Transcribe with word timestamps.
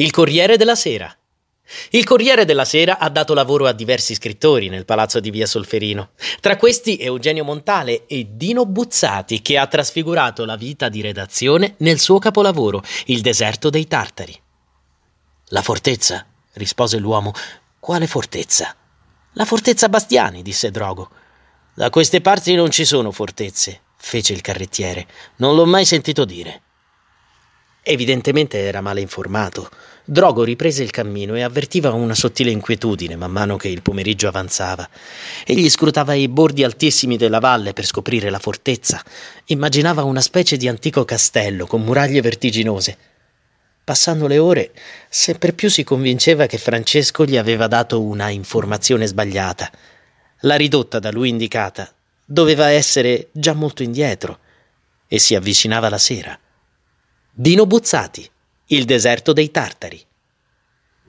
Il 0.00 0.12
Corriere 0.12 0.56
della 0.56 0.76
Sera. 0.76 1.12
Il 1.90 2.04
Corriere 2.04 2.44
della 2.44 2.64
Sera 2.64 2.98
ha 2.98 3.08
dato 3.08 3.34
lavoro 3.34 3.66
a 3.66 3.72
diversi 3.72 4.14
scrittori 4.14 4.68
nel 4.68 4.84
palazzo 4.84 5.18
di 5.18 5.28
Via 5.32 5.44
Solferino. 5.44 6.10
Tra 6.38 6.56
questi 6.56 6.98
Eugenio 6.98 7.42
Montale 7.42 8.06
e 8.06 8.28
Dino 8.30 8.64
Buzzati, 8.64 9.42
che 9.42 9.58
ha 9.58 9.66
trasfigurato 9.66 10.44
la 10.44 10.54
vita 10.54 10.88
di 10.88 11.00
redazione 11.00 11.74
nel 11.78 11.98
suo 11.98 12.20
capolavoro, 12.20 12.80
Il 13.06 13.22
deserto 13.22 13.70
dei 13.70 13.88
Tartari. 13.88 14.40
La 15.46 15.62
fortezza, 15.62 16.24
rispose 16.52 16.98
l'uomo. 16.98 17.32
Quale 17.80 18.06
fortezza? 18.06 18.76
La 19.32 19.44
fortezza 19.44 19.88
Bastiani, 19.88 20.42
disse 20.42 20.70
Drogo. 20.70 21.10
Da 21.74 21.90
queste 21.90 22.20
parti 22.20 22.54
non 22.54 22.70
ci 22.70 22.84
sono 22.84 23.10
fortezze, 23.10 23.80
fece 23.96 24.32
il 24.32 24.42
carrettiere. 24.42 25.08
Non 25.38 25.56
l'ho 25.56 25.66
mai 25.66 25.84
sentito 25.84 26.24
dire. 26.24 26.62
Evidentemente 27.82 28.58
era 28.58 28.80
male 28.80 29.00
informato. 29.00 29.70
Drogo 30.04 30.42
riprese 30.42 30.82
il 30.82 30.90
cammino 30.90 31.36
e 31.36 31.42
avvertiva 31.42 31.92
una 31.92 32.14
sottile 32.14 32.50
inquietudine 32.50 33.16
man 33.16 33.30
mano 33.30 33.56
che 33.56 33.68
il 33.68 33.82
pomeriggio 33.82 34.28
avanzava. 34.28 34.88
Egli 35.44 35.68
scrutava 35.68 36.14
i 36.14 36.28
bordi 36.28 36.64
altissimi 36.64 37.16
della 37.16 37.40
valle 37.40 37.72
per 37.72 37.84
scoprire 37.84 38.30
la 38.30 38.38
fortezza. 38.38 39.02
Immaginava 39.46 40.04
una 40.04 40.20
specie 40.20 40.56
di 40.56 40.66
antico 40.66 41.04
castello 41.04 41.66
con 41.66 41.82
muraglie 41.82 42.20
vertiginose. 42.20 42.96
Passando 43.84 44.26
le 44.26 44.38
ore, 44.38 44.72
sempre 45.08 45.52
più 45.52 45.70
si 45.70 45.84
convinceva 45.84 46.46
che 46.46 46.58
Francesco 46.58 47.24
gli 47.24 47.38
aveva 47.38 47.68
dato 47.68 48.02
una 48.02 48.28
informazione 48.28 49.06
sbagliata. 49.06 49.70
La 50.40 50.56
ridotta 50.56 50.98
da 50.98 51.10
lui 51.10 51.30
indicata 51.30 51.90
doveva 52.24 52.68
essere 52.68 53.28
già 53.32 53.54
molto 53.54 53.82
indietro 53.82 54.38
e 55.06 55.18
si 55.18 55.34
avvicinava 55.34 55.88
la 55.88 55.96
sera. 55.96 56.38
Dino 57.40 57.66
Buzzati, 57.66 58.28
Il 58.66 58.84
deserto 58.84 59.32
dei 59.32 59.52
Tartari. 59.52 60.04